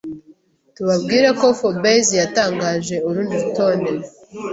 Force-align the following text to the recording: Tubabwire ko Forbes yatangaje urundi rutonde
Tubabwire 0.75 1.27
ko 1.39 1.45
Forbes 1.59 2.07
yatangaje 2.21 2.95
urundi 3.07 3.33
rutonde 3.41 3.91